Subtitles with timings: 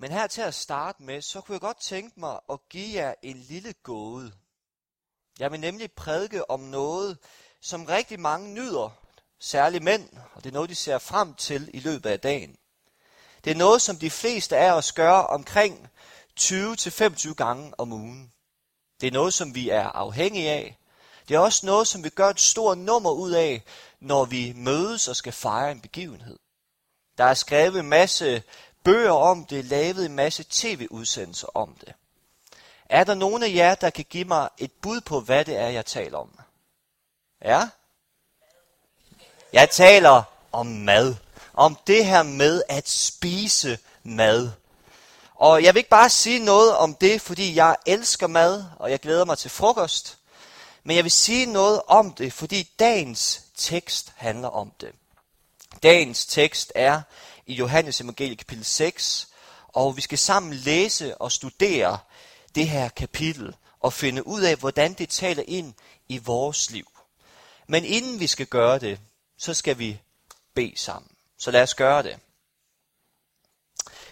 [0.00, 3.14] Men her til at starte med, så kunne jeg godt tænke mig at give jer
[3.22, 4.32] en lille gåde.
[5.38, 7.18] Jeg vil nemlig prædike om noget,
[7.60, 8.90] som rigtig mange nyder,
[9.40, 12.56] særligt mænd, og det er noget, de ser frem til i løbet af dagen.
[13.44, 15.88] Det er noget, som de fleste af os gør omkring
[16.40, 18.32] 20-25 gange om ugen.
[19.00, 20.78] Det er noget, som vi er afhængige af.
[21.28, 23.62] Det er også noget, som vi gør et stort nummer ud af,
[24.00, 26.38] når vi mødes og skal fejre en begivenhed.
[27.18, 28.42] Der er skrevet en masse
[28.84, 31.94] bøger om det, lavet en masse tv-udsendelser om det.
[32.84, 35.68] Er der nogen af jer, der kan give mig et bud på, hvad det er,
[35.68, 36.38] jeg taler om?
[37.44, 37.68] Ja?
[39.52, 41.14] Jeg taler om mad.
[41.54, 44.50] Om det her med at spise mad.
[45.34, 49.00] Og jeg vil ikke bare sige noget om det, fordi jeg elsker mad, og jeg
[49.00, 50.18] glæder mig til frokost.
[50.84, 54.92] Men jeg vil sige noget om det, fordi dagens tekst handler om det.
[55.82, 57.02] Dagens tekst er
[57.50, 59.28] i Johannes evangeliet kapitel 6,
[59.68, 61.98] og vi skal sammen læse og studere
[62.54, 65.74] det her kapitel og finde ud af, hvordan det taler ind
[66.08, 66.86] i vores liv.
[67.66, 69.00] Men inden vi skal gøre det,
[69.38, 70.00] så skal vi
[70.54, 71.10] bede sammen.
[71.38, 72.18] Så lad os gøre det.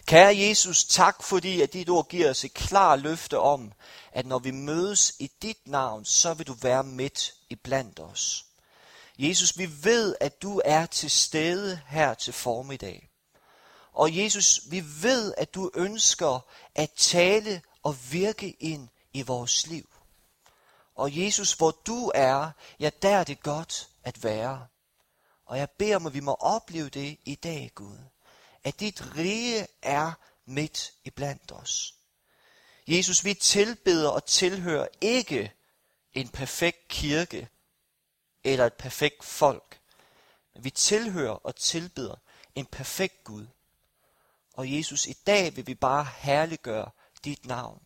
[0.07, 3.73] Kære Jesus, tak fordi, at dit ord giver os et klart løfte om,
[4.13, 8.45] at når vi mødes i dit navn, så vil du være midt i blandt os.
[9.19, 13.08] Jesus, vi ved, at du er til stede her til formiddag.
[13.99, 19.89] Og Jesus, vi ved, at du ønsker at tale og virke ind i vores liv.
[20.95, 24.67] Og Jesus, hvor du er, ja, der er det godt at være.
[25.47, 27.99] Og jeg beder om, at vi må opleve det i dag, Gud.
[28.65, 30.13] At dit rige er
[30.47, 31.95] midt i blandt os.
[32.89, 35.53] Jesus, vi tilbeder og tilhører ikke
[36.15, 37.49] en perfekt kirke
[38.45, 39.81] eller et perfekt folk.
[40.55, 42.15] Men vi tilhører og tilbeder
[42.55, 43.47] en perfekt Gud.
[44.59, 46.91] Og Jesus, i dag vil vi bare herliggøre
[47.25, 47.83] dit navn.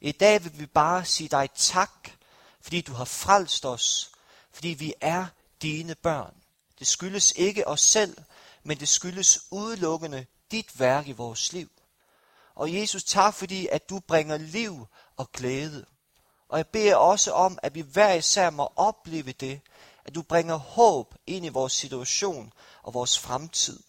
[0.00, 2.10] I dag vil vi bare sige dig tak,
[2.60, 4.10] fordi du har frelst os,
[4.52, 5.26] fordi vi er
[5.62, 6.34] dine børn.
[6.78, 8.16] Det skyldes ikke os selv,
[8.62, 11.70] men det skyldes udelukkende dit værk i vores liv.
[12.54, 14.86] Og Jesus, tak fordi, at du bringer liv
[15.16, 15.86] og glæde.
[16.48, 19.60] Og jeg beder også om, at vi hver især må opleve det,
[20.04, 23.80] at du bringer håb ind i vores situation og vores fremtid.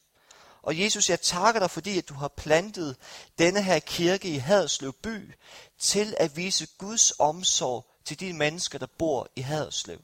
[0.62, 2.98] Og Jesus, jeg takker dig, fordi at du har plantet
[3.40, 5.34] denne her kirke i Haderslev by
[5.78, 10.00] til at vise Guds omsorg til de mennesker, der bor i Haderslev.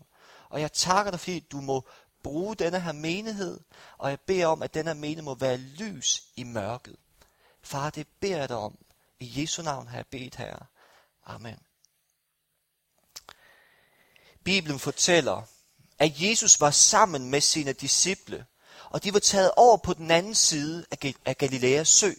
[0.49, 1.87] Og jeg takker dig, fordi du må
[2.23, 3.59] bruge denne her menighed,
[3.97, 6.95] og jeg beder om, at denne her menighed må være lys i mørket.
[7.61, 8.77] Far, det beder jeg dig om.
[9.19, 10.57] I Jesu navn har jeg bedt her.
[11.25, 11.59] Amen.
[14.43, 15.41] Bibelen fortæller,
[15.99, 18.45] at Jesus var sammen med sine disciple,
[18.89, 20.85] og de var taget over på den anden side
[21.25, 22.11] af Galileas sø.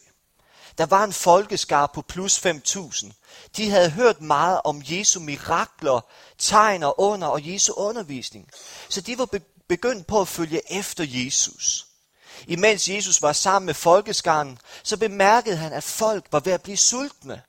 [0.79, 3.11] Der var en folkeskar på plus 5.000.
[3.56, 6.01] De havde hørt meget om Jesu mirakler,
[6.39, 8.49] tegn og under og Jesu undervisning.
[8.89, 9.29] Så de var
[9.69, 11.87] begyndt på at følge efter Jesus.
[12.47, 16.77] Imens Jesus var sammen med folkeskaren, så bemærkede han, at folk var ved at blive
[16.77, 17.43] sultne.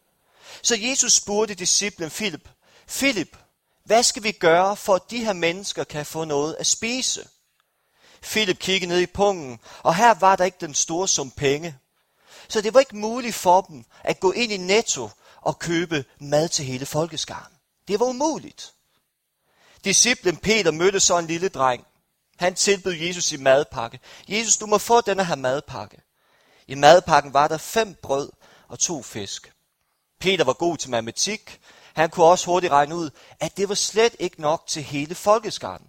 [0.61, 2.49] Så Jesus spurgte disciplen Philip,
[2.87, 3.37] Philip,
[3.85, 7.27] hvad skal vi gøre, for at de her mennesker kan få noget at spise?
[8.21, 11.77] Philip kiggede ned i pungen, og her var der ikke den store sum penge.
[12.47, 15.09] Så det var ikke muligt for dem at gå ind i Netto
[15.41, 17.53] og købe mad til hele folkeskaren.
[17.87, 18.73] Det var umuligt.
[19.83, 21.85] Disciplen Peter mødte så en lille dreng.
[22.37, 23.99] Han tilbød Jesus i madpakke.
[24.27, 26.01] Jesus, du må få denne her madpakke.
[26.67, 28.31] I madpakken var der fem brød
[28.67, 29.53] og to fisk.
[30.19, 31.59] Peter var god til matematik.
[31.93, 33.09] Han kunne også hurtigt regne ud,
[33.39, 35.88] at det var slet ikke nok til hele folkeskaren.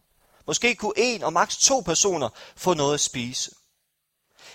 [0.50, 3.50] Måske kunne en og maks to personer få noget at spise.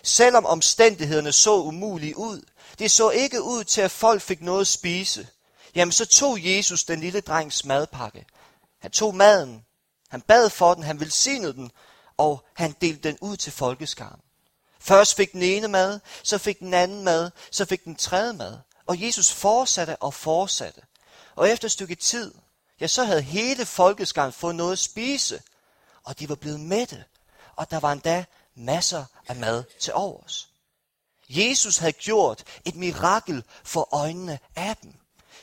[0.03, 2.41] Selvom omstændighederne så umulige ud,
[2.79, 5.28] det så ikke ud til, at folk fik noget at spise,
[5.75, 8.25] jamen så tog Jesus den lille drengs madpakke.
[8.79, 9.66] Han tog maden,
[10.09, 11.72] han bad for den, han velsignede den,
[12.17, 14.19] og han delte den ud til folkeskaren.
[14.79, 18.57] Først fik den ene mad, så fik den anden mad, så fik den tredje mad.
[18.85, 20.81] Og Jesus fortsatte og fortsatte.
[21.36, 22.33] Og efter et stykke tid,
[22.80, 25.42] ja, så havde hele folkeskaren fået noget at spise.
[26.06, 27.06] Og de var blevet mætte.
[27.56, 28.25] Og der var endda
[28.56, 30.50] masser af mad til overs.
[31.30, 34.94] Jesus havde gjort et mirakel for øjnene af dem.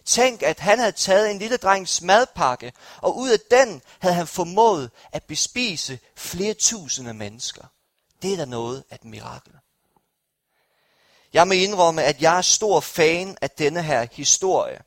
[0.05, 4.26] Tænk, at han havde taget en lille drengs madpakke, og ud af den havde han
[4.26, 7.64] formået at bespise flere tusinde mennesker.
[8.23, 9.53] Det er da noget af et mirakel.
[11.32, 14.82] Jeg må indrømme, at jeg er stor fan af denne her historie.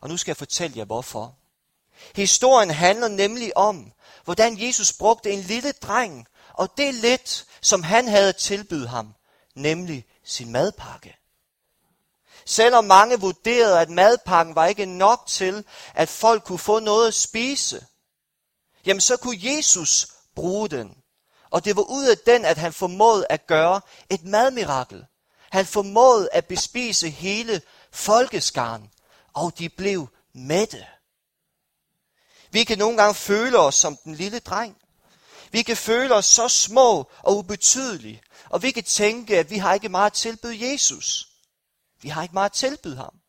[0.00, 1.34] Og nu skal jeg fortælle jer hvorfor.
[2.16, 3.92] Historien handler nemlig om,
[4.24, 9.14] hvordan Jesus brugte en lille dreng, og det lidt, som han havde tilbydet ham,
[9.54, 11.16] nemlig sin madpakke.
[12.46, 17.14] Selvom mange vurderede, at madpakken var ikke nok til, at folk kunne få noget at
[17.14, 17.86] spise,
[18.86, 20.96] jamen så kunne Jesus bruge den.
[21.50, 23.80] Og det var ud af den, at han formåede at gøre
[24.10, 25.06] et madmirakel.
[25.50, 27.62] Han formåede at bespise hele
[27.92, 28.90] folkeskaren,
[29.34, 30.86] og de blev mætte.
[32.54, 34.76] Vi kan nogle gange føle os som den lille dreng.
[35.52, 39.74] Vi kan føle os så små og ubetydelige, og vi kan tænke, at vi har
[39.74, 41.28] ikke meget at tilbyde Jesus.
[42.02, 43.20] Vi har ikke meget at tilbyde ham.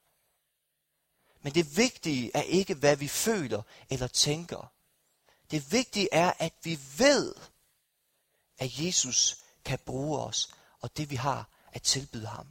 [1.42, 4.72] Men det vigtige er ikke, hvad vi føler eller tænker.
[5.52, 7.36] Det vigtige er, at vi ved,
[8.58, 10.50] at Jesus kan bruge os,
[10.82, 12.48] og det vi har at tilbyde ham.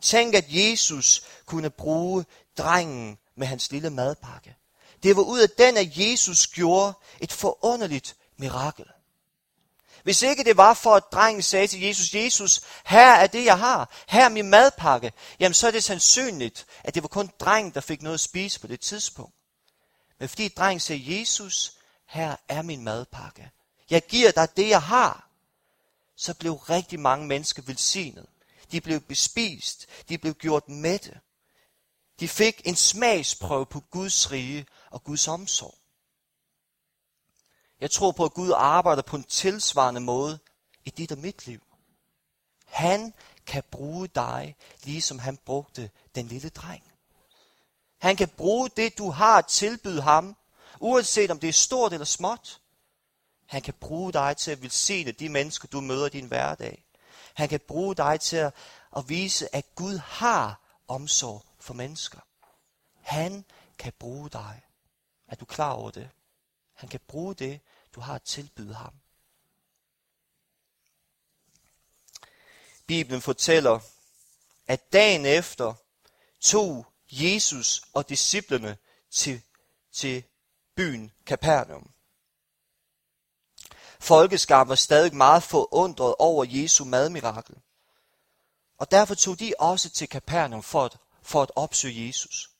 [0.00, 2.24] Tænk, at Jesus kunne bruge
[2.58, 4.56] drengen med hans lille madpakke.
[5.02, 8.86] Det var ud af den, at Jesus gjorde et forunderligt mirakel.
[10.02, 13.58] Hvis ikke det var for, at drengen sagde til Jesus, Jesus, her er det, jeg
[13.58, 13.90] har.
[14.08, 15.12] Her er min madpakke.
[15.40, 18.60] Jamen, så er det sandsynligt, at det var kun drengen, der fik noget at spise
[18.60, 19.34] på det tidspunkt.
[20.18, 21.72] Men fordi drengen sagde, Jesus,
[22.06, 23.50] her er min madpakke.
[23.90, 25.28] Jeg giver dig det, jeg har.
[26.16, 28.26] Så blev rigtig mange mennesker velsignet.
[28.72, 29.86] De blev bespist.
[30.08, 31.20] De blev gjort mætte.
[32.20, 35.74] De fik en smagsprøve på Guds rige og Guds omsorg.
[37.80, 40.38] Jeg tror på, at Gud arbejder på en tilsvarende måde
[40.84, 41.62] i dit og mit liv.
[42.66, 43.14] Han
[43.46, 46.82] kan bruge dig, ligesom han brugte den lille dreng.
[47.98, 50.36] Han kan bruge det, du har at tilbyde ham,
[50.80, 52.60] uanset om det er stort eller småt.
[53.46, 56.84] Han kan bruge dig til at velsigne de mennesker, du møder i din hverdag.
[57.34, 58.54] Han kan bruge dig til at,
[58.96, 62.20] at vise, at Gud har omsorg for mennesker.
[63.00, 63.44] Han
[63.78, 64.62] kan bruge dig.
[65.26, 66.10] Er du klar over det?
[66.72, 67.60] Han kan bruge det,
[67.94, 68.94] du har at tilbyde ham.
[72.86, 73.80] Bibelen fortæller,
[74.66, 75.74] at dagen efter
[76.40, 78.76] tog Jesus og disciplene
[79.10, 79.42] til,
[79.92, 80.24] til
[80.74, 81.90] byen Capernaum.
[84.00, 87.56] Folkeskaren var stadig meget forundret over Jesu madmirakel.
[88.78, 92.50] Og derfor tog de også til Capernaum for at, for at opsøge Jesus.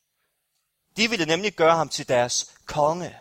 [0.97, 3.19] De ville nemlig gøre ham til deres konge.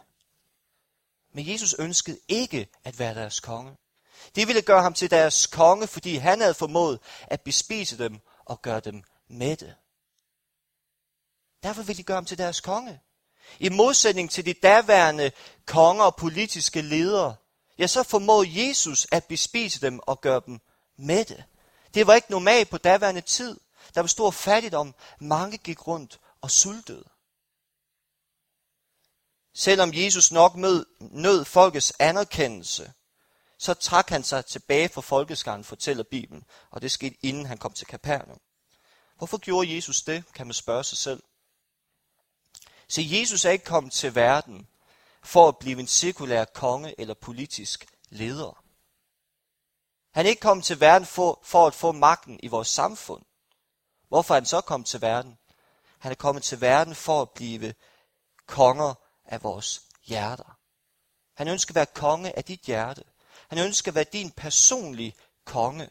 [1.33, 3.77] Men Jesus ønskede ikke at være deres konge.
[4.35, 8.61] De ville gøre ham til deres konge, fordi han havde formået at bespise dem og
[8.61, 9.75] gøre dem mætte.
[11.63, 12.99] Derfor ville de gøre ham til deres konge.
[13.59, 15.31] I modsætning til de daværende
[15.65, 17.35] konger og politiske ledere,
[17.77, 20.59] ja, så formåede Jesus at bespise dem og gøre dem
[20.97, 21.43] mætte.
[21.93, 23.59] Det var ikke normalt på daværende tid.
[23.95, 24.95] Der var stor fattigdom.
[25.19, 27.03] Mange gik rundt og sultede.
[29.53, 32.93] Selvom Jesus nok mød, nød folkets anerkendelse,
[33.57, 37.73] så trak han sig tilbage fra folkeskaren, fortæller Bibelen, og det skete inden han kom
[37.73, 38.39] til Kapernaum.
[39.17, 41.23] Hvorfor gjorde Jesus det, kan man spørge sig selv.
[42.87, 44.67] Så Jesus er ikke kommet til verden
[45.23, 48.63] for at blive en sekulær konge eller politisk leder.
[50.11, 53.23] Han er ikke kommet til verden for, for at få magten i vores samfund.
[54.11, 55.37] Hvorfor er han så kommet til verden?
[55.99, 57.73] Han er kommet til verden for at blive
[58.45, 58.93] konger
[59.25, 60.57] af vores hjerter.
[61.33, 63.03] Han ønsker at være konge af dit hjerte.
[63.47, 65.15] Han ønsker at være din personlige
[65.45, 65.89] konge.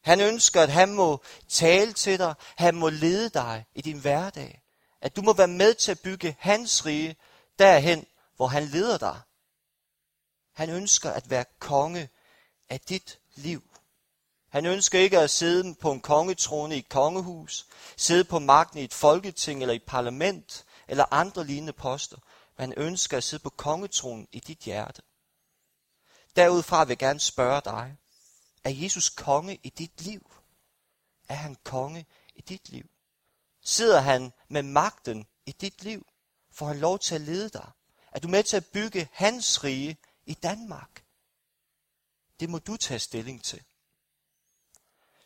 [0.00, 4.62] Han ønsker, at han må tale til dig, han må lede dig i din hverdag.
[5.00, 7.16] At du må være med til at bygge hans rige
[7.58, 8.06] derhen,
[8.36, 9.20] hvor han leder dig.
[10.52, 12.08] Han ønsker at være konge
[12.68, 13.71] af dit liv.
[14.52, 17.66] Han ønsker ikke at sidde på en kongetrone i et kongehus,
[17.96, 22.16] sidde på magten i et folketing eller i et parlament, eller andre lignende poster,
[22.58, 25.02] men han ønsker at sidde på kongetronen i dit hjerte.
[26.36, 27.96] Derudfra vil jeg gerne spørge dig,
[28.64, 30.30] er Jesus konge i dit liv?
[31.28, 32.90] Er han konge i dit liv?
[33.64, 36.06] Sidder han med magten i dit liv?
[36.50, 37.70] Får han lov til at lede dig?
[38.12, 41.04] Er du med til at bygge hans rige i Danmark?
[42.40, 43.62] Det må du tage stilling til.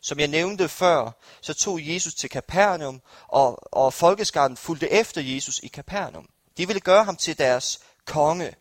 [0.07, 1.11] Som jeg nævnte før,
[1.41, 6.29] så tog Jesus til Kapernaum, og, og folkeskaren fulgte efter Jesus i Kapernaum.
[6.57, 8.55] De ville gøre ham til deres konge.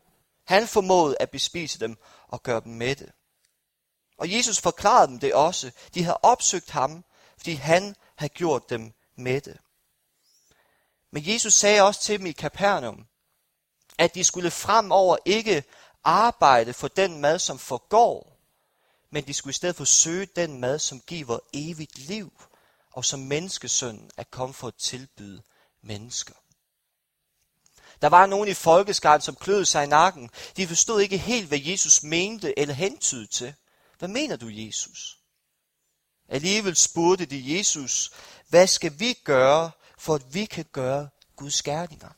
[0.45, 1.97] Han formåede at bespise dem
[2.29, 3.13] og gøre dem mætte.
[4.19, 5.71] Og Jesus forklarede dem det også.
[5.95, 7.05] De havde opsøgt ham,
[7.37, 9.59] fordi han havde gjort dem mætte.
[11.13, 13.07] Men Jesus sagde også til dem i Kapernaum,
[13.99, 15.65] at de skulle fremover ikke
[16.05, 18.36] arbejde for den mad, som forgår,
[19.11, 22.33] men de skulle i stedet for søge den mad, som giver evigt liv,
[22.93, 25.43] og som menneskesønnen er kommet for at tilbyde
[25.83, 26.35] mennesker.
[28.03, 30.31] Der var nogen i folkeskaren, som kløede sig i nakken.
[30.57, 33.55] De forstod ikke helt, hvad Jesus mente eller hentydede til.
[33.99, 35.19] Hvad mener du, Jesus?
[36.29, 38.11] Alligevel spurgte de Jesus,
[38.49, 42.11] hvad skal vi gøre, for at vi kan gøre Guds gerninger?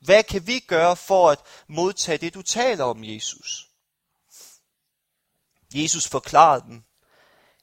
[0.00, 3.67] Hvad kan vi gøre for at modtage det, du taler om, Jesus?
[5.74, 6.84] Jesus forklarede dem,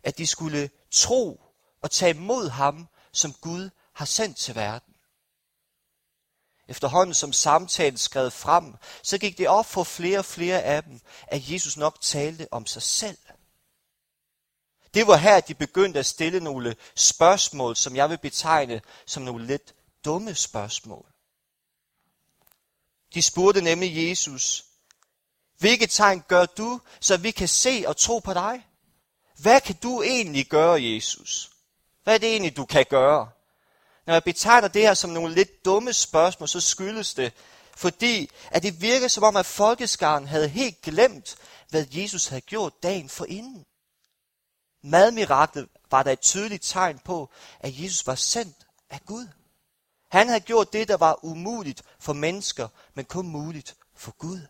[0.03, 1.41] at de skulle tro
[1.81, 4.95] og tage imod ham, som Gud har sendt til verden.
[6.67, 10.99] Efterhånden som samtalen skred frem, så gik det op for flere og flere af dem,
[11.27, 13.17] at Jesus nok talte om sig selv.
[14.93, 19.23] Det var her, at de begyndte at stille nogle spørgsmål, som jeg vil betegne som
[19.23, 21.11] nogle lidt dumme spørgsmål.
[23.13, 24.65] De spurgte nemlig Jesus,
[25.57, 28.67] hvilke tegn gør du, så vi kan se og tro på dig?
[29.37, 31.51] Hvad kan du egentlig gøre, Jesus?
[32.03, 33.29] Hvad er det egentlig, du kan gøre?
[34.05, 37.33] Når jeg betegner det her som nogle lidt dumme spørgsmål, så skyldes det,
[37.75, 41.35] fordi at det virker som om, at folkeskaren havde helt glemt,
[41.69, 43.65] hvad Jesus havde gjort dagen for inden.
[44.83, 48.57] Madmiraklet var der et tydeligt tegn på, at Jesus var sendt
[48.89, 49.27] af Gud.
[50.11, 54.41] Han havde gjort det, der var umuligt for mennesker, men kun muligt for Gud.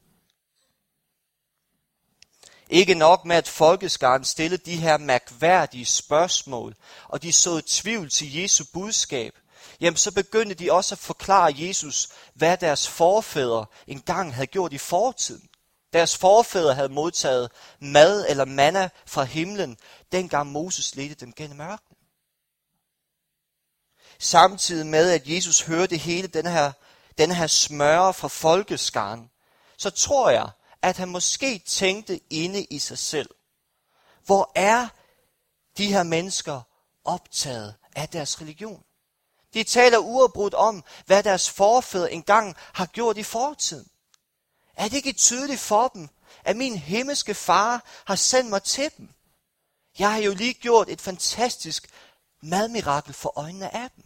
[2.70, 6.76] Ikke nok med, at folkeskaren stillede de her mærkværdige spørgsmål,
[7.08, 9.34] og de så tvivl til Jesu budskab,
[9.80, 14.78] jamen så begyndte de også at forklare Jesus, hvad deres forfædre engang havde gjort i
[14.78, 15.50] fortiden.
[15.94, 19.78] Deres forfædre havde modtaget mad eller manna fra himlen,
[20.12, 21.98] dengang Moses ledte dem gennem ørkenen.
[24.20, 26.72] Samtidig med, at Jesus hørte hele den her,
[27.18, 29.30] den her smøre fra folkeskaren,
[29.78, 30.50] så tror jeg,
[30.86, 33.30] at han måske tænkte inde i sig selv.
[34.26, 34.88] Hvor er
[35.78, 36.62] de her mennesker
[37.04, 38.84] optaget af deres religion?
[39.54, 43.90] De taler uafbrudt om, hvad deres forfædre engang har gjort i fortiden.
[44.76, 46.10] Er det ikke tydeligt for dem,
[46.44, 49.10] at min himmelske far har sendt mig til dem?
[50.00, 51.90] Jeg har jo lige gjort et fantastisk
[52.42, 54.06] madmirakel for øjnene af dem.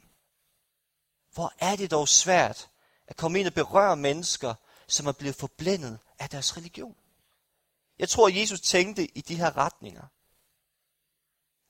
[1.34, 2.70] Hvor er det dog svært
[3.08, 4.54] at komme ind og berøre mennesker,
[4.88, 6.96] som er blevet forblændet af deres religion.
[8.00, 10.04] Jeg tror, at Jesus tænkte i de her retninger.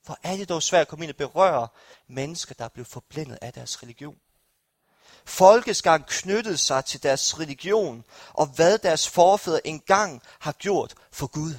[0.04, 1.68] Hvor er det dog svært at komme ind og berøre
[2.08, 4.18] mennesker, der er blevet forblændet af deres religion.
[5.24, 11.54] Folkeskaren knyttede sig til deres religion og hvad deres forfædre engang har gjort for Gud.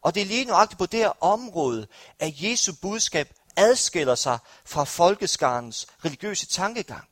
[0.00, 1.86] Og det er lige nøjagtigt på det her område,
[2.18, 7.08] at Jesu budskab adskiller sig fra folkeskarens religiøse tankegang.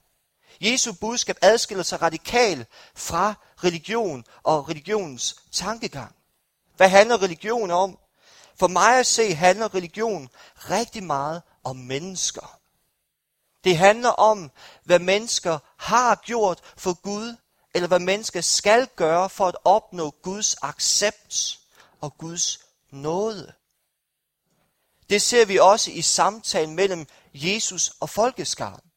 [0.62, 6.14] Jesu budskab adskiller sig radikalt fra religion og religionens tankegang.
[6.76, 7.98] Hvad handler religion om?
[8.58, 12.58] For mig at se handler religion rigtig meget om mennesker.
[13.64, 14.50] Det handler om,
[14.84, 17.36] hvad mennesker har gjort for Gud,
[17.74, 21.58] eller hvad mennesker skal gøre for at opnå Guds accept
[22.00, 22.58] og Guds
[22.90, 23.52] nåde.
[25.10, 28.91] Det ser vi også i samtalen mellem Jesus og folkeskaren.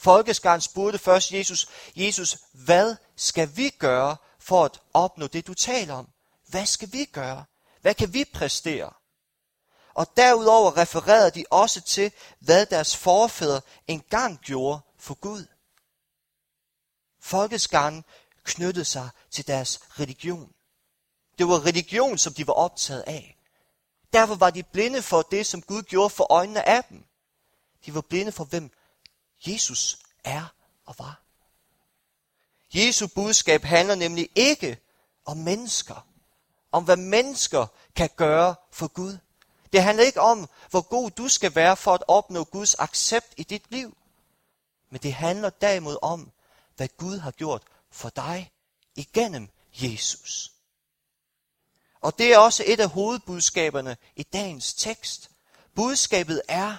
[0.00, 5.94] Folkeskaren spurgte først Jesus, Jesus, hvad skal vi gøre for at opnå det, du taler
[5.94, 6.08] om?
[6.46, 7.44] Hvad skal vi gøre?
[7.80, 8.92] Hvad kan vi præstere?
[9.94, 15.46] Og derudover refererede de også til, hvad deres forfædre engang gjorde for Gud.
[17.20, 18.04] Folkeskaren
[18.44, 20.52] knyttede sig til deres religion.
[21.38, 23.36] Det var religion, som de var optaget af.
[24.12, 27.04] Derfor var de blinde for det, som Gud gjorde for øjnene af dem.
[27.86, 28.70] De var blinde for, hvem
[29.46, 30.54] Jesus er
[30.86, 31.20] og var.
[32.74, 34.78] Jesu budskab handler nemlig ikke
[35.24, 36.06] om mennesker.
[36.72, 37.66] Om hvad mennesker
[37.96, 39.18] kan gøre for Gud.
[39.72, 43.42] Det handler ikke om, hvor god du skal være for at opnå Guds accept i
[43.42, 43.96] dit liv.
[44.90, 46.30] Men det handler derimod om,
[46.76, 48.52] hvad Gud har gjort for dig
[48.96, 50.52] igennem Jesus.
[52.00, 55.30] Og det er også et af hovedbudskaberne i dagens tekst.
[55.74, 56.76] Budskabet er,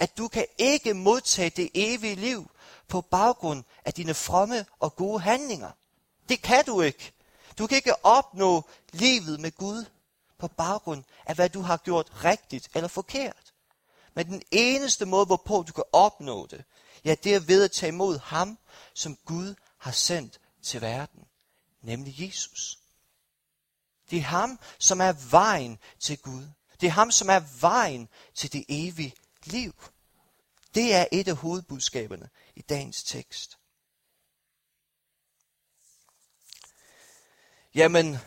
[0.00, 2.50] at du kan ikke modtage det evige liv
[2.88, 5.70] på baggrund af dine fromme og gode handlinger.
[6.28, 7.12] Det kan du ikke.
[7.58, 9.84] Du kan ikke opnå livet med Gud
[10.38, 13.52] på baggrund af, hvad du har gjort rigtigt eller forkert.
[14.14, 16.64] Men den eneste måde, hvorpå du kan opnå det,
[17.04, 18.58] ja, det er ved at tage imod ham,
[18.94, 21.24] som Gud har sendt til verden,
[21.82, 22.78] nemlig Jesus.
[24.10, 26.44] Det er ham, som er vejen til Gud.
[26.80, 29.14] Det er ham, som er vejen til det evige
[29.46, 29.74] liv.
[30.74, 33.58] Det er et af hovedbudskaberne i dagens tekst.
[37.74, 38.18] Jamen,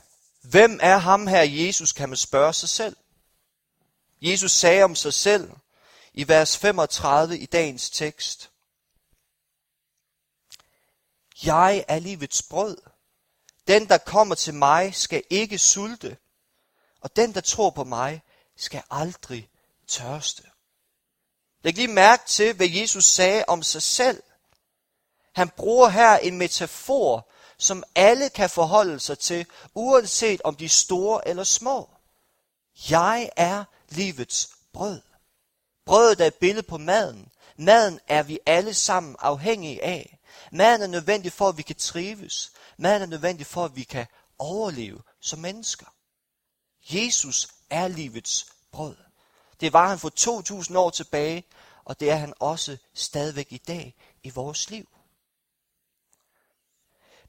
[0.42, 2.98] hvem er ham her Jesus, kan man spørge sig selv.
[4.22, 5.52] Jesus sagde om sig selv
[6.14, 8.52] i vers 35 i dagens tekst.
[11.44, 12.78] Jeg er livets brød.
[13.68, 16.18] Den, der kommer til mig, skal ikke sulte,
[17.02, 18.22] og den, der tror på mig,
[18.56, 19.50] skal aldrig
[19.88, 20.53] tørste.
[21.64, 24.24] Læg lige mærke til, hvad Jesus sagde om sig selv.
[25.36, 30.70] Han bruger her en metafor, som alle kan forholde sig til, uanset om de er
[30.70, 31.90] store eller små.
[32.90, 35.02] Jeg er livets brød.
[35.86, 37.32] Brødet er et billede på maden.
[37.58, 40.20] Maden er vi alle sammen afhængige af.
[40.52, 42.52] Maden er nødvendig for, at vi kan trives.
[42.78, 44.06] Maden er nødvendig for, at vi kan
[44.40, 45.86] overleve som mennesker.
[46.90, 48.96] Jesus er livets brød.
[49.64, 51.44] Det var han for 2000 år tilbage,
[51.86, 54.88] og det er han også stadigvæk i dag i vores liv.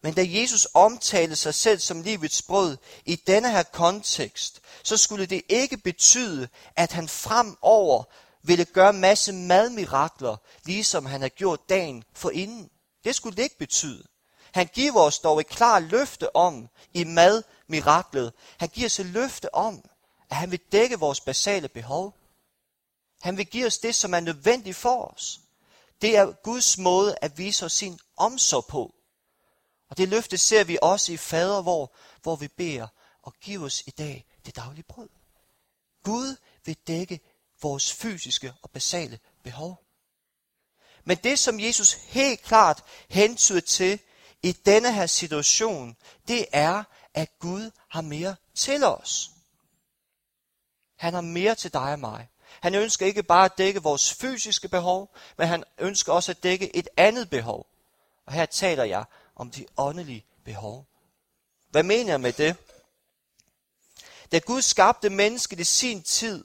[0.02, 5.26] Men da Jesus omtalte sig selv som livets brød i denne her kontekst, så skulle
[5.26, 8.04] det ikke betyde, at han fremover
[8.42, 12.70] ville gøre masse madmirakler, ligesom han har gjort dagen for inden.
[13.04, 14.04] Det skulle det ikke betyde.
[14.52, 18.32] Han giver os dog et klart løfte om i madmiraklet.
[18.58, 19.84] Han giver os et løfte om,
[20.30, 22.23] at han vil dække vores basale behov.
[23.24, 25.40] Han vil give os det, som er nødvendigt for os.
[26.02, 28.94] Det er Guds måde at vise os sin omsorg på.
[29.88, 32.86] Og det løfte ser vi også i fader, hvor, hvor vi beder
[33.22, 35.08] og giv os i dag det daglige brød.
[36.02, 37.20] Gud vil dække
[37.62, 39.84] vores fysiske og basale behov.
[41.04, 44.00] Men det, som Jesus helt klart hentyder til
[44.42, 45.96] i denne her situation,
[46.28, 49.30] det er, at Gud har mere til os.
[50.96, 52.28] Han har mere til dig og mig.
[52.60, 56.76] Han ønsker ikke bare at dække vores fysiske behov, men han ønsker også at dække
[56.76, 57.66] et andet behov.
[58.26, 59.04] Og her taler jeg
[59.36, 60.86] om de åndelige behov.
[61.70, 62.56] Hvad mener jeg med det?
[64.32, 66.44] Da Gud skabte mennesket i sin tid,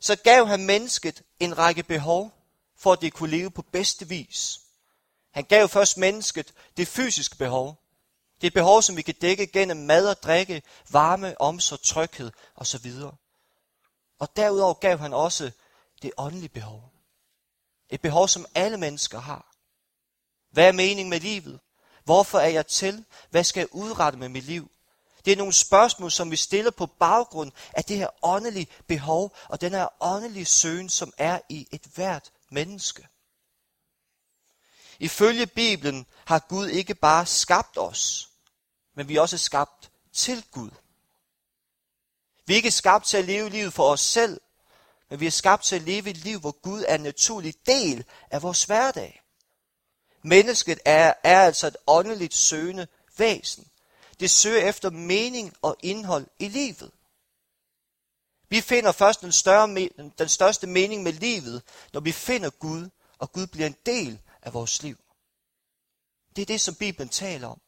[0.00, 2.32] så gav han mennesket en række behov,
[2.76, 4.60] for at det kunne leve på bedste vis.
[5.30, 7.76] Han gav først mennesket det fysiske behov.
[8.40, 12.30] Det er et behov, som vi kan dække gennem mad og drikke, varme, omsorg, tryghed
[12.56, 12.92] osv.
[14.18, 15.50] Og derudover gav han også
[16.02, 16.92] det åndelige behov.
[17.90, 19.54] Et behov, som alle mennesker har.
[20.50, 21.60] Hvad er meningen med livet?
[22.04, 23.04] Hvorfor er jeg til?
[23.30, 24.70] Hvad skal jeg udrette med mit liv?
[25.24, 29.60] Det er nogle spørgsmål, som vi stiller på baggrund af det her åndelige behov og
[29.60, 33.08] den her åndelige søgen, som er i et hvert menneske.
[34.98, 38.30] Ifølge Bibelen har Gud ikke bare skabt os,
[38.94, 40.70] men vi er også skabt til Gud.
[42.48, 44.40] Vi er ikke skabt til at leve livet for os selv,
[45.10, 48.04] men vi er skabt til at leve et liv, hvor Gud er en naturlig del
[48.30, 49.22] af vores hverdag.
[50.22, 52.86] Mennesket er, er altså et åndeligt søgende
[53.18, 53.68] væsen.
[54.20, 56.90] Det søger efter mening og indhold i livet.
[58.48, 63.32] Vi finder først den, større, den største mening med livet, når vi finder Gud, og
[63.32, 64.96] Gud bliver en del af vores liv.
[66.36, 67.60] Det er det, som Bibelen taler om.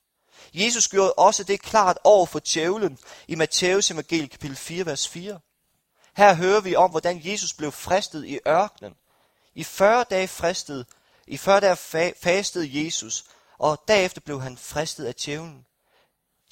[0.54, 2.98] Jesus gjorde også det klart over for djævlen
[3.28, 5.40] i Matteus evangeliet kapitel 4, vers 4.
[6.16, 8.94] Her hører vi om, hvordan Jesus blev fristet i ørkenen.
[9.54, 10.86] I 40 dage fristet,
[11.26, 11.76] i 40 dage
[12.22, 13.24] fastede Jesus,
[13.58, 15.66] og derefter blev han fristet af djævlen.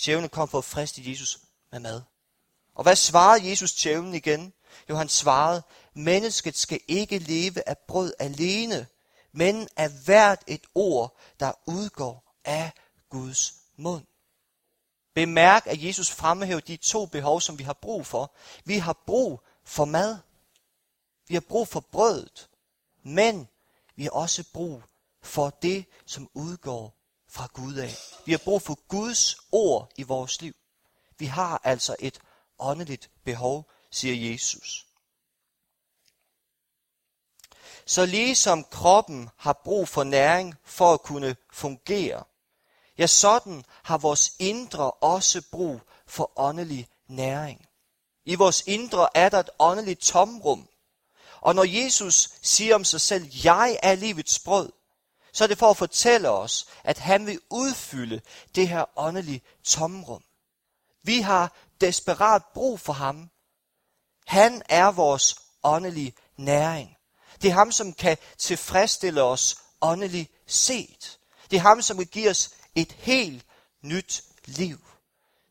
[0.04, 1.38] Djævlen kom for at friste Jesus
[1.72, 2.02] med mad.
[2.74, 4.52] Og hvad svarede Jesus djævlen igen?
[4.88, 5.62] Jo, han svarede,
[5.94, 8.86] mennesket skal ikke leve af brød alene,
[9.32, 12.72] men af hvert et ord, der udgår af
[13.10, 14.04] Guds mund.
[15.14, 18.34] Bemærk, at Jesus fremhæver de to behov, som vi har brug for.
[18.64, 20.18] Vi har brug for mad.
[21.28, 22.48] Vi har brug for brødet.
[23.02, 23.48] Men
[23.96, 24.82] vi har også brug
[25.22, 26.94] for det, som udgår
[27.28, 27.94] fra Gud af.
[28.24, 30.54] Vi har brug for Guds ord i vores liv.
[31.18, 32.20] Vi har altså et
[32.58, 34.86] åndeligt behov, siger Jesus.
[37.86, 42.24] Så ligesom kroppen har brug for næring for at kunne fungere,
[42.98, 47.66] ja sådan har vores indre også brug for åndelig næring.
[48.24, 50.68] I vores indre er der et åndeligt tomrum,
[51.40, 54.72] og når Jesus siger om sig selv, jeg er livets brød,
[55.32, 58.20] så er det for at fortælle os, at han vil udfylde
[58.54, 60.24] det her åndelige tomrum.
[61.02, 63.30] Vi har desperat brug for ham.
[64.26, 66.96] Han er vores åndelige næring.
[67.42, 71.18] Det er ham, som kan tilfredsstille os åndeligt set.
[71.50, 73.46] Det er ham, som kan give os et helt
[73.82, 74.78] nyt liv.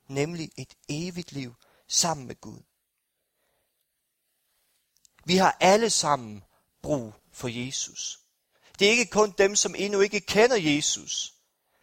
[0.07, 1.55] Nemlig et evigt liv
[1.87, 2.59] sammen med Gud.
[5.25, 6.43] Vi har alle sammen
[6.81, 8.19] brug for Jesus.
[8.79, 11.33] Det er ikke kun dem, som endnu ikke kender Jesus,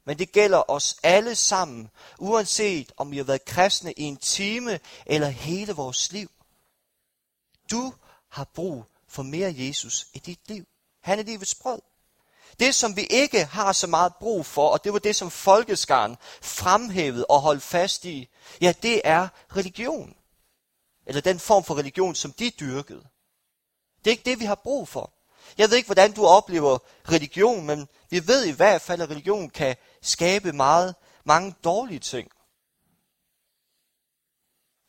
[0.05, 4.81] men det gælder os alle sammen, uanset om vi har været kristne i en time
[5.07, 6.31] eller hele vores liv.
[7.71, 7.95] Du
[8.29, 10.67] har brug for mere Jesus i dit liv.
[11.01, 11.81] Han er livets brød.
[12.61, 16.17] Det, som vi ikke har så meget brug for, og det var det, som folkeskaren
[16.43, 18.29] fremhævede og holdt fast i,
[18.61, 20.15] ja, det er religion.
[21.07, 23.05] Eller den form for religion, som de dyrkede.
[23.99, 25.11] Det er ikke det, vi har brug for.
[25.59, 26.79] Jeg ved ikke, hvordan du oplever
[27.13, 32.31] religion, men vi ved i hvert fald, at religion kan skabe meget, mange dårlige ting.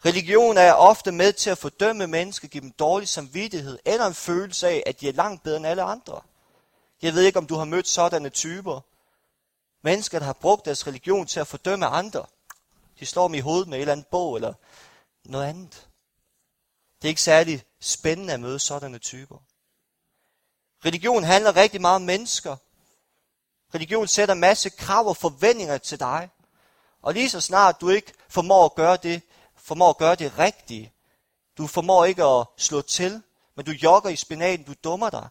[0.05, 4.67] Religion er ofte med til at fordømme mennesker, give dem dårlig samvittighed, eller en følelse
[4.67, 6.21] af, at de er langt bedre end alle andre.
[7.01, 8.81] Jeg ved ikke, om du har mødt sådanne typer.
[9.81, 12.25] Mennesker, der har brugt deres religion til at fordømme andre.
[12.99, 14.53] De slår dem i hovedet med en eller anden bog eller
[15.25, 15.87] noget andet.
[17.01, 19.37] Det er ikke særlig spændende at møde sådanne typer.
[20.85, 22.55] Religion handler rigtig meget om mennesker.
[23.75, 26.29] Religion sætter en masse krav og forventninger til dig.
[27.01, 29.21] Og lige så snart du ikke formår at gøre det,
[29.55, 30.93] formår at gøre det rigtige,
[31.57, 33.21] du formår ikke at slå til,
[33.55, 35.29] men du jogger i spinaten, du dummer dig,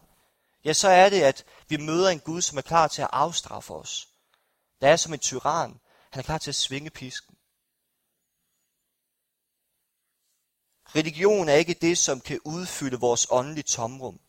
[0.65, 3.73] ja, så er det, at vi møder en Gud, som er klar til at afstraffe
[3.73, 4.09] os.
[4.81, 5.79] Der er som en tyran.
[6.11, 7.37] Han er klar til at svinge pisken.
[10.95, 14.19] Religion er ikke det, som kan udfylde vores åndelige tomrum,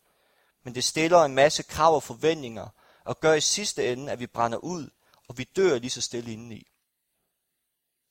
[0.63, 2.69] men det stiller en masse krav og forventninger,
[3.05, 4.91] og gør i sidste ende, at vi brænder ud,
[5.29, 6.67] og vi dør lige så stille indeni.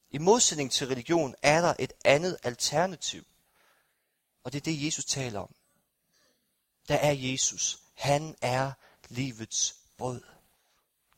[0.09, 3.25] I modsætning til religion er der et andet alternativ,
[4.43, 5.55] og det er det, Jesus taler om.
[6.87, 7.84] Der er Jesus.
[7.95, 8.71] Han er
[9.09, 10.21] livets brød.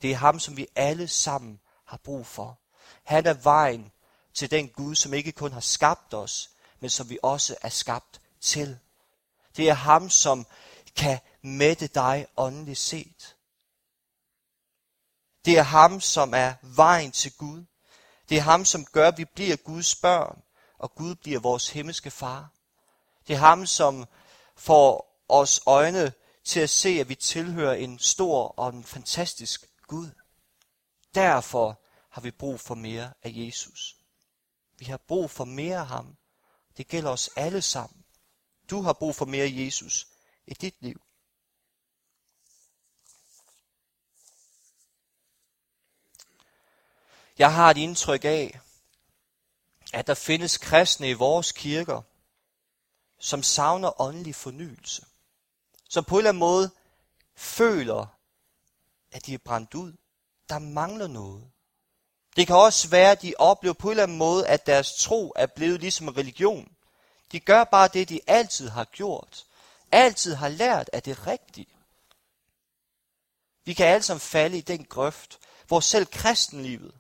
[0.02, 2.60] Det er ham, som vi alle sammen har brug for.
[3.04, 3.92] Han er vejen
[4.34, 8.22] til den Gud, som ikke kun har skabt os, men som vi også er skabt
[8.42, 8.80] til.
[9.58, 10.48] Det er ham, som
[10.96, 13.36] kan mætte dig åndeligt set.
[15.46, 17.66] Det er ham, som er vejen til Gud.
[18.30, 20.42] Det er ham, som gør, at vi bliver Guds børn,
[20.78, 22.50] og Gud bliver vores himmelske far.
[23.28, 24.06] Det er ham, som
[24.56, 26.14] får os øjne
[26.48, 30.10] til at se, at vi tilhører en stor og en fantastisk Gud.
[31.16, 33.96] Derfor har vi brug for mere af Jesus.
[34.78, 36.18] Vi har brug for mere af ham.
[36.78, 38.06] Det gælder os alle sammen.
[38.70, 40.08] Du har brug for mere af Jesus
[40.48, 41.02] i dit liv.
[47.38, 48.60] Jeg har et indtryk af,
[49.94, 52.02] at der findes kristne i vores kirker,
[53.20, 55.06] som savner åndelig fornyelse.
[55.90, 56.72] Som på en eller anden måde
[57.36, 58.06] føler,
[59.12, 59.94] at de er brændt ud.
[60.50, 61.44] Der mangler noget.
[62.36, 65.34] Det kan også være, at de oplever på en eller anden måde, at deres tro
[65.36, 66.72] er blevet ligesom en religion.
[67.32, 69.46] De gør bare det, de altid har gjort.
[69.92, 71.70] Altid har lært, at det er rigtigt.
[73.66, 76.96] Vi kan alle sammen falde i den grøft, hvor selv kristenlivet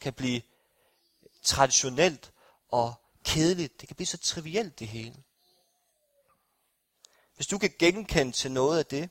[0.00, 0.42] kan blive
[1.42, 2.32] traditionelt
[2.68, 3.80] og kedeligt.
[3.80, 5.16] Det kan blive så trivielt det hele.
[7.36, 9.10] Hvis du kan genkende til noget af det,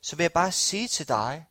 [0.00, 1.46] så vil jeg bare sige til dig,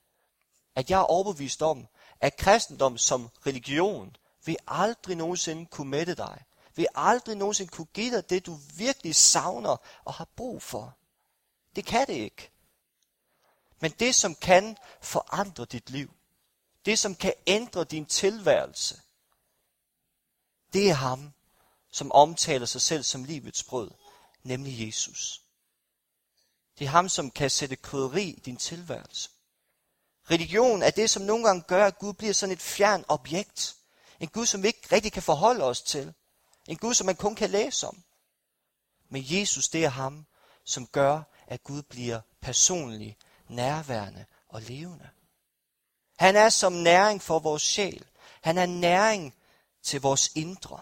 [0.75, 1.87] at jeg er overbevist om,
[2.21, 6.43] at kristendom som religion vil aldrig nogensinde kunne mætte dig.
[6.75, 10.97] Vil aldrig nogensinde kunne give dig det, du virkelig savner og har brug for.
[11.75, 12.51] Det kan det ikke.
[13.79, 16.13] Men det, som kan forandre dit liv,
[16.85, 19.01] det, som kan ændre din tilværelse,
[20.73, 21.33] det er ham,
[21.91, 23.91] som omtaler sig selv som livets brød,
[24.43, 25.41] nemlig Jesus.
[26.79, 29.29] Det er ham, som kan sætte krydderi i din tilværelse.
[30.31, 33.75] Religion er det, som nogle gange gør, at Gud bliver sådan et fjern objekt.
[34.19, 36.13] En Gud, som vi ikke rigtig kan forholde os til.
[36.67, 38.03] En Gud, som man kun kan læse om.
[39.09, 40.25] Men Jesus, det er ham,
[40.65, 45.09] som gør, at Gud bliver personlig, nærværende og levende.
[46.17, 48.05] Han er som næring for vores sjæl.
[48.41, 49.35] Han er næring
[49.83, 50.81] til vores indre.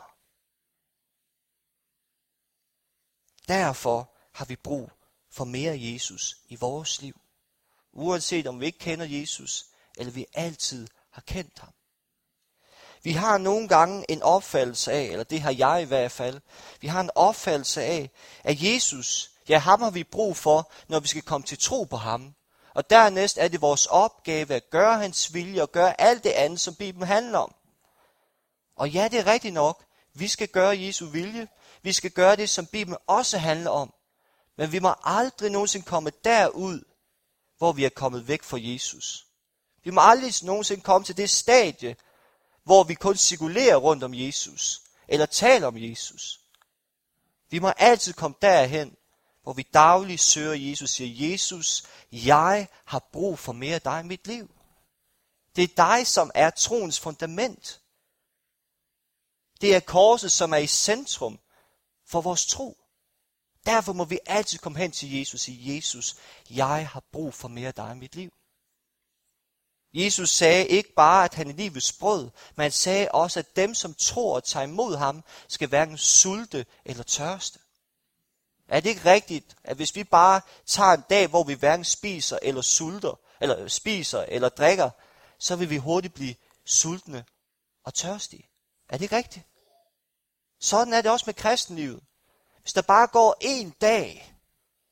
[3.48, 4.92] Derfor har vi brug
[5.32, 7.20] for mere Jesus i vores liv.
[7.94, 9.66] Uanset om vi ikke kender Jesus,
[9.98, 11.74] eller vi altid har kendt ham.
[13.04, 16.42] Vi har nogle gange en opfattelse af, eller det har jeg i hvert fald,
[16.82, 18.10] vi har en opfattelse af,
[18.44, 21.98] at Jesus, ja ham har vi brug for, når vi skal komme til tro på
[21.98, 22.36] ham.
[22.74, 26.60] Og dernæst er det vores opgave at gøre hans vilje og gøre alt det andet,
[26.60, 27.56] som Bibelen handler om.
[28.76, 29.84] Og ja, det er rigtigt nok.
[30.14, 31.48] Vi skal gøre Jesu vilje.
[31.82, 33.94] Vi skal gøre det, som Bibelen også handler om.
[34.60, 36.82] Men vi må aldrig nogensinde komme derud,
[37.58, 39.28] hvor vi er kommet væk fra Jesus.
[39.84, 41.96] Vi må aldrig nogensinde komme til det stadie,
[42.64, 46.40] hvor vi kun cirkulerer rundt om Jesus, eller taler om Jesus.
[47.50, 48.96] Vi må altid komme derhen,
[49.44, 54.08] hvor vi dagligt søger Jesus, siger, Jesus, jeg har brug for mere af dig i
[54.08, 54.52] mit liv.
[55.56, 57.82] Det er dig, som er troens fundament.
[59.62, 61.40] Det er korset, som er i centrum
[62.06, 62.78] for vores tro.
[63.70, 66.16] Derfor må vi altid komme hen til Jesus og sige, Jesus,
[66.50, 68.32] jeg har brug for mere af dig i mit liv.
[69.94, 73.74] Jesus sagde ikke bare, at han er livets brød, men han sagde også, at dem,
[73.74, 77.60] som tror og tager imod ham, skal hverken sulte eller tørste.
[78.68, 82.40] Er det ikke rigtigt, at hvis vi bare tager en dag, hvor vi hverken spiser
[82.42, 84.90] eller sulter, eller spiser eller drikker,
[85.40, 87.26] så vil vi hurtigt blive sultne
[87.84, 88.50] og tørstige?
[88.90, 89.46] Er det ikke rigtigt?
[90.60, 92.04] Sådan er det også med kristenlivet.
[92.70, 94.36] Hvis der bare går en dag,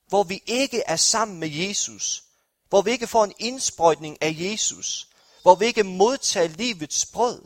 [0.08, 2.24] hvor vi ikke er sammen med Jesus,
[2.70, 5.08] hvor vi ikke får en indsprøjtning af Jesus,
[5.42, 7.42] hvor vi ikke modtager livets brød,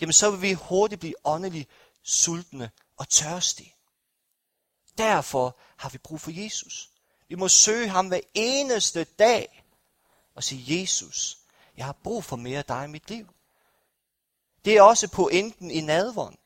[0.00, 1.68] jamen så vil vi hurtigt blive åndeligt
[2.02, 3.74] sultne og tørstige.
[4.98, 6.90] Derfor har vi brug for Jesus.
[7.28, 9.64] Vi må søge ham hver eneste dag
[10.34, 11.38] og sige, Jesus,
[11.76, 13.26] jeg har brug for mere af dig i mit liv.
[14.64, 16.36] Det er også pointen i nadvånd.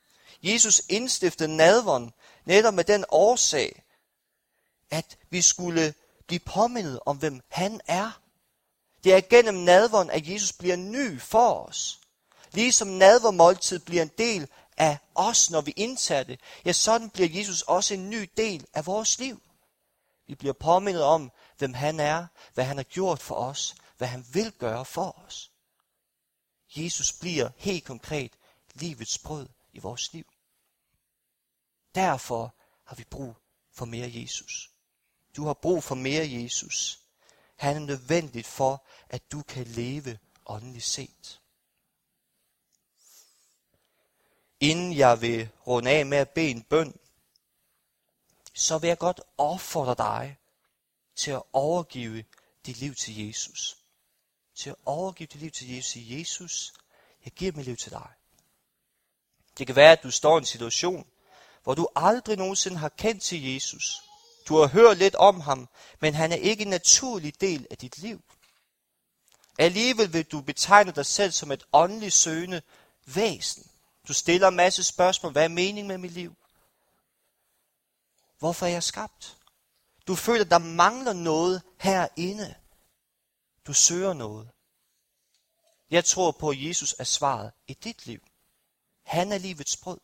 [0.42, 2.12] Jesus indstiftede nadvånd
[2.44, 3.82] netop med den årsag,
[4.90, 5.94] at vi skulle
[6.26, 8.20] blive påmindet om, hvem han er.
[9.04, 12.00] Det er gennem nadvånd, at Jesus bliver ny for os.
[12.52, 17.62] Ligesom nadvermåltid bliver en del af os, når vi indtager det, ja, sådan bliver Jesus
[17.62, 19.42] også en ny del af vores liv.
[20.26, 24.26] Vi bliver påmindet om, hvem han er, hvad han har gjort for os, hvad han
[24.32, 25.50] vil gøre for os.
[26.76, 28.32] Jesus bliver helt konkret
[28.74, 30.26] livets brød i vores liv.
[31.94, 32.54] Derfor
[32.84, 33.36] har vi brug
[33.72, 34.70] for mere Jesus.
[35.36, 37.00] Du har brug for mere Jesus.
[37.56, 41.40] Han er nødvendigt for, at du kan leve åndeligt set.
[44.60, 46.98] Inden jeg vil runde af med at bede en bøn,
[48.54, 50.38] så vil jeg godt opfordre dig
[51.16, 52.24] til at overgive
[52.66, 53.78] dit liv til Jesus.
[54.54, 55.92] Til at overgive dit liv til Jesus.
[55.92, 56.72] Sige, Jesus,
[57.24, 58.08] jeg giver mit liv til dig.
[59.58, 61.06] Det kan være, at du står i en situation,
[61.64, 64.02] hvor du aldrig nogensinde har kendt til Jesus.
[64.48, 65.68] Du har hørt lidt om ham,
[66.00, 68.22] men han er ikke en naturlig del af dit liv.
[69.58, 72.62] Alligevel vil du betegne dig selv som et åndeligt søgende
[73.06, 73.70] væsen.
[74.08, 75.32] Du stiller en masse spørgsmål.
[75.32, 76.36] Hvad er meningen med mit liv?
[78.38, 79.36] Hvorfor er jeg skabt?
[80.06, 82.54] Du føler, der mangler noget herinde.
[83.66, 84.50] Du søger noget.
[85.90, 88.20] Jeg tror på, at Jesus er svaret i dit liv.
[89.02, 89.98] Han er livets brød.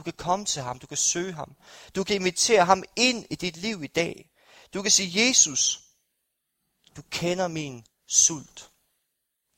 [0.00, 1.56] Du kan komme til ham, du kan søge ham.
[1.94, 4.30] Du kan invitere ham ind i dit liv i dag.
[4.74, 5.82] Du kan sige, Jesus,
[6.96, 8.70] du kender min sult.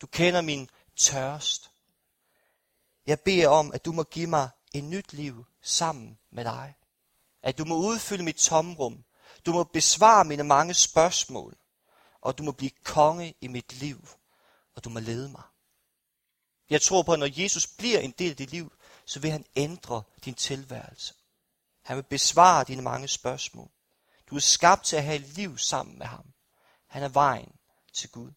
[0.00, 1.70] Du kender min tørst.
[3.07, 6.74] Jeg beder om, at du må give mig et nyt liv sammen med dig.
[7.42, 9.05] At du må udfylde mit tomrum.
[9.46, 11.57] Du må besvare mine mange spørgsmål.
[12.20, 14.09] Og du må blive konge i mit liv.
[14.74, 15.42] Og du må lede mig.
[16.70, 18.72] Jeg tror på, at når Jesus bliver en del af dit liv,
[19.12, 21.14] så vil han ændre din tilværelse.
[21.83, 23.68] Han vil besvare dine mange spørgsmål.
[24.31, 26.25] Du er skabt til at have et liv sammen med ham.
[26.87, 27.53] Han er vejen
[27.92, 28.31] til Gud.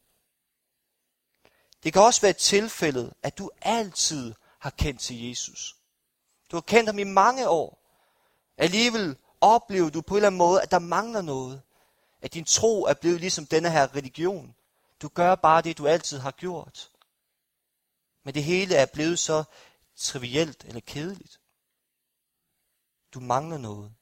[1.84, 5.76] Det kan også være tilfældet, at du altid har kendt til Jesus.
[6.52, 7.82] Du har kendt ham i mange år.
[8.58, 11.62] Alligevel oplever du på en eller anden måde, at der mangler noget.
[12.22, 14.56] At din tro er blevet ligesom denne her religion.
[15.02, 16.92] Du gør bare det, du altid har gjort.
[18.24, 19.44] Men det hele er blevet så
[19.96, 21.40] trivielt eller kedeligt.
[23.14, 23.94] Du mangler noget.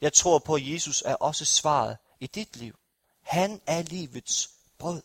[0.00, 2.78] Jeg tror på, at Jesus er også svaret i dit liv.
[3.22, 5.02] Han er livets brød.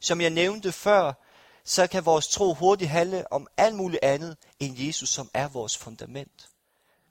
[0.00, 1.12] Som jeg nævnte før,
[1.64, 5.76] så kan vores tro hurtigt handle om alt muligt andet end Jesus, som er vores
[5.76, 6.48] fundament.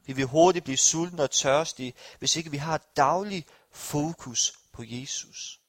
[0.05, 4.83] Vi vil hurtigt blive sultne og tørstige, hvis ikke vi har et dagligt fokus på
[4.85, 5.59] Jesus.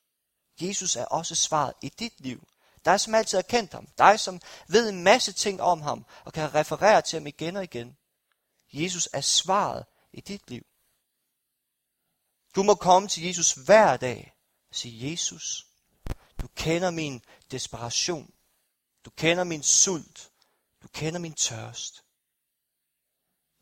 [0.60, 2.48] Jesus er også svaret i dit liv.
[2.86, 3.86] Dig, som altid har kendt ham.
[3.98, 7.64] Dig, som ved en masse ting om ham og kan referere til ham igen og
[7.64, 7.96] igen.
[8.72, 10.66] Jesus er svaret i dit liv.
[12.54, 14.34] Du må komme til Jesus hver dag
[14.70, 15.66] og sige, Jesus,
[16.40, 18.34] du kender min desperation.
[19.04, 20.30] Du kender min sult.
[20.82, 22.04] Du kender min tørst.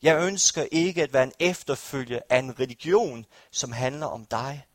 [0.02, 4.66] Jeg ønsker ikke at være en efterfølge af en religion, som handler om dig.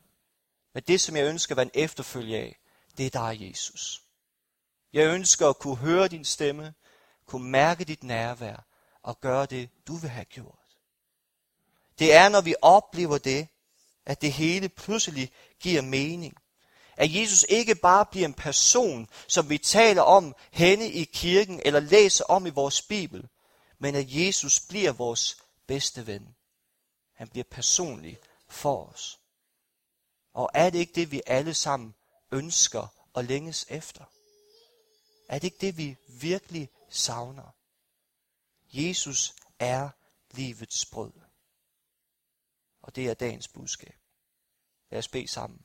[0.74, 2.60] Men det, som jeg ønsker at være en efterfølge af,
[2.98, 4.09] det er dig, Jesus.
[4.94, 6.74] Jeg ønsker at kunne høre din stemme,
[7.26, 8.66] kunne mærke dit nærvær
[9.04, 10.56] og gøre det, du vil have gjort.
[12.00, 13.48] Det er, når vi oplever det,
[14.06, 16.38] at det hele pludselig giver mening.
[16.98, 21.80] At Jesus ikke bare bliver en person, som vi taler om henne i kirken eller
[21.80, 23.28] læser om i vores Bibel,
[23.80, 26.36] men at Jesus bliver vores bedste ven.
[27.14, 29.20] Han bliver personlig for os.
[30.34, 31.96] Og er det ikke det, vi alle sammen
[32.32, 34.04] ønsker og længes efter?
[35.30, 37.56] Er det ikke det, vi virkelig savner?
[38.74, 39.90] Jesus er
[40.32, 41.12] livets brød.
[42.82, 43.96] Og det er dagens budskab.
[44.90, 45.62] Lad os bede sammen.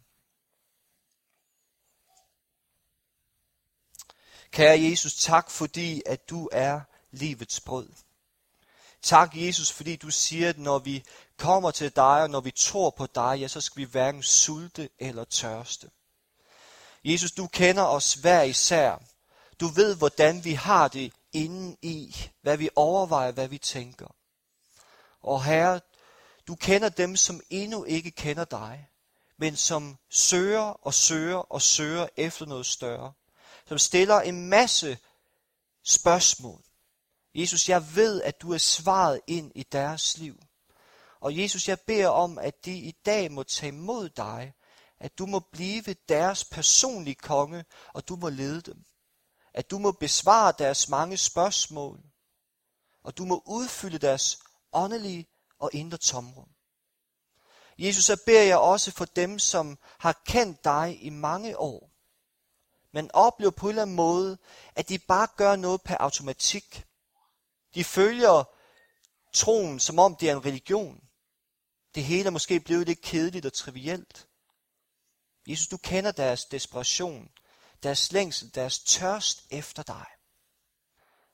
[4.50, 7.88] Kære Jesus, tak fordi, at du er livets brød.
[9.02, 11.04] Tak, Jesus, fordi du siger, at når vi
[11.36, 14.90] kommer til dig, og når vi tror på dig, ja, så skal vi hverken sulte
[14.98, 15.90] eller tørste.
[17.04, 19.13] Jesus, du kender os hver især.
[19.60, 24.06] Du ved, hvordan vi har det inden i, hvad vi overvejer, hvad vi tænker.
[25.20, 25.80] Og Herre,
[26.46, 28.88] du kender dem, som endnu ikke kender dig,
[29.38, 33.12] men som søger og søger og søger efter noget større.
[33.66, 34.98] Som stiller en masse
[35.84, 36.62] spørgsmål.
[37.34, 40.40] Jesus, jeg ved, at du er svaret ind i deres liv.
[41.20, 44.52] Og Jesus, jeg beder om, at de i dag må tage imod dig,
[45.00, 48.84] at du må blive deres personlige konge, og du må lede dem.
[49.54, 52.00] At du må besvare deres mange spørgsmål,
[53.02, 54.38] og du må udfylde deres
[54.72, 55.26] åndelige
[55.58, 56.48] og indre tomrum.
[57.78, 61.90] Jesus, så beder jeg også for dem, som har kendt dig i mange år,
[62.92, 64.38] men oplever på en eller anden måde,
[64.74, 66.86] at de bare gør noget per automatik.
[67.74, 68.44] De følger
[69.32, 71.00] troen, som om det er en religion.
[71.94, 74.28] Det hele er måske blevet lidt kedeligt og trivielt.
[75.46, 77.30] Jesus, du kender deres desperation,
[77.84, 80.06] deres længsel, deres tørst efter dig.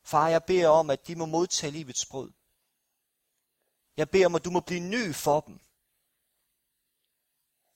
[0.02, 2.30] Far, jeg beder om, at de må modtage livets brød.
[3.96, 5.60] Jeg beder om, at du må blive ny for dem.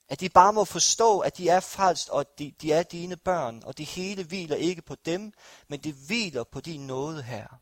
[0.09, 3.17] At de bare må forstå, at de er frelst, og at de, de er dine
[3.17, 5.33] børn, og det hele hviler ikke på dem,
[5.69, 7.61] men det hviler på din nåde her.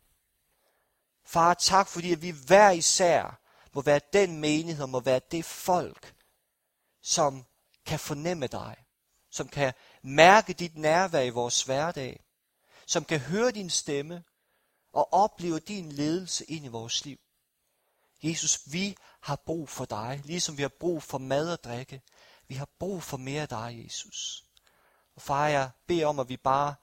[1.25, 3.39] Far, tak fordi at vi hver især
[3.73, 6.15] må være den menighed, må være det folk,
[7.01, 7.45] som
[7.85, 8.75] kan fornemme dig,
[9.29, 9.73] som kan
[10.03, 12.23] mærke dit nærvær i vores hverdag,
[12.87, 14.23] som kan høre din stemme
[14.93, 17.17] og opleve din ledelse ind i vores liv.
[18.23, 22.01] Jesus, vi har brug for dig, ligesom vi har brug for mad og drikke.
[22.47, 24.43] Vi har brug for mere af dig, Jesus.
[25.15, 26.75] Og far, jeg beder om, at vi bare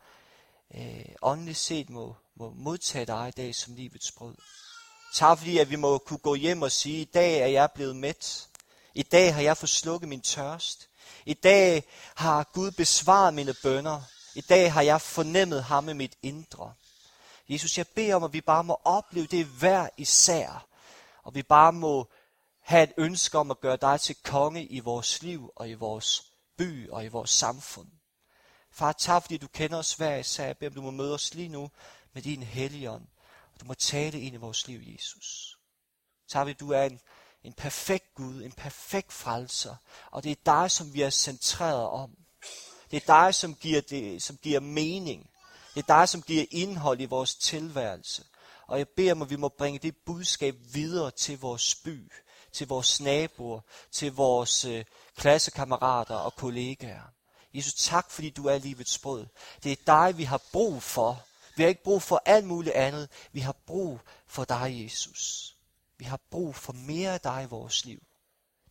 [0.75, 4.35] øh, åndeligt set må, må modtage dig i dag som livets brød.
[5.15, 7.97] Tak fordi, at vi må kunne gå hjem og sige, i dag er jeg blevet
[7.97, 8.50] mæt.
[8.95, 10.89] I dag har jeg fået slukket min tørst.
[11.25, 14.03] I dag har Gud besvaret mine bønder.
[14.35, 16.75] I dag har jeg fornemmet ham i mit indre.
[17.49, 20.67] Jesus, jeg beder om, at vi bare må opleve det hver især.
[21.23, 22.09] Og vi bare må
[22.61, 26.33] have et ønske om at gøre dig til konge i vores liv og i vores
[26.57, 27.89] by og i vores samfund.
[28.73, 30.47] Far, tak fordi du kender os hver især.
[30.47, 31.71] Jeg beder om, du må møde os lige nu
[32.13, 33.07] med din helligånd.
[33.55, 35.59] Og du må tale ind i vores liv, Jesus.
[36.29, 37.01] Tak fordi du er en
[37.45, 39.77] en perfekt Gud, en perfekt frelser.
[40.11, 42.11] Og det er dig, som vi er centreret om.
[42.91, 45.31] Det er dig, som giver, det, som giver mening.
[45.75, 48.25] Det er dig, som giver indhold i vores tilværelse.
[48.67, 52.13] Og jeg beder om, at vi må bringe det budskab videre til vores by,
[52.53, 53.61] til vores naboer,
[53.93, 54.85] til vores øh,
[55.17, 57.13] klassekammerater og kollegaer.
[57.55, 59.27] Jesus, tak fordi du er livets brød.
[59.63, 61.23] Det er dig, vi har brug for.
[61.57, 63.09] Vi har ikke brug for alt muligt andet.
[63.33, 65.55] Vi har brug for dig, Jesus.
[66.01, 68.03] Vi har brug for mere af dig i vores liv.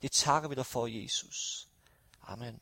[0.02, 1.70] Det takker vi dig for, Jesus.
[2.22, 2.60] Amen.